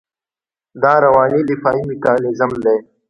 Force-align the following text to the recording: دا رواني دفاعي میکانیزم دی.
دا 0.81 0.93
رواني 1.05 1.41
دفاعي 1.49 1.83
میکانیزم 1.89 2.51
دی. 2.63 2.77